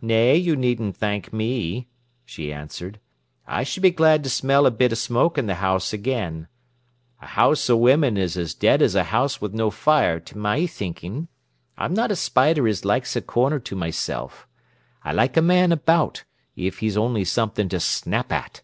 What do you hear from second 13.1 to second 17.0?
a corner to myself. I like a man about, if he's